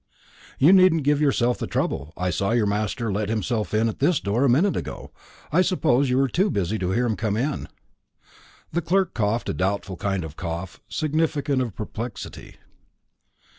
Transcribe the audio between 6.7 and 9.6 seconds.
to hear him come in." The clerk coughed a